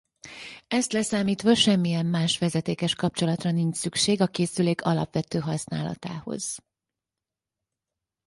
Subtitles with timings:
[0.67, 6.57] Ezt leszámítva semmilyen más vezetékes kapcsolatra nincs szükség a készülék alapvető használatához.